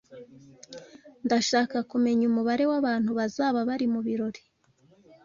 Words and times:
Ndashaka 1.25 1.77
kumenya 1.91 2.23
umubare 2.29 2.63
wabantu 2.71 3.09
bazaba 3.19 3.59
bari 3.69 3.85
mubirori. 3.93 4.41